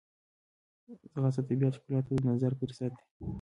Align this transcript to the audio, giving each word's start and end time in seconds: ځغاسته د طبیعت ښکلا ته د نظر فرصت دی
ځغاسته 1.13 1.41
د 1.43 1.47
طبیعت 1.49 1.73
ښکلا 1.79 1.99
ته 2.05 2.11
د 2.21 2.23
نظر 2.31 2.51
فرصت 2.59 2.91
دی 2.99 3.03